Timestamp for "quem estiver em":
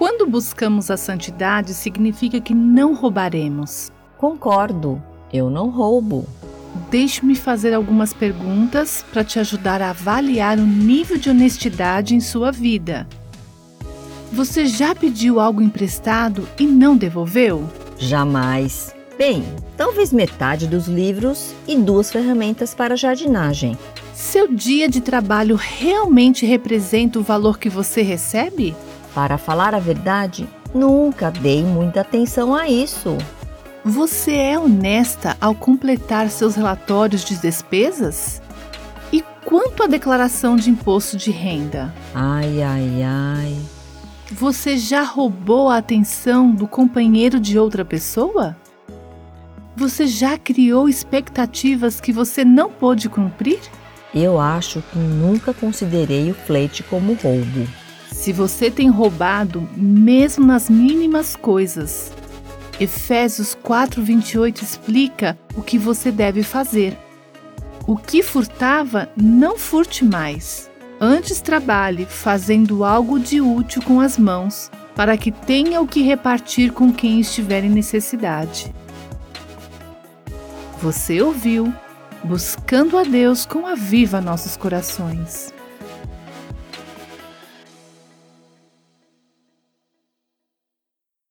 76.92-77.70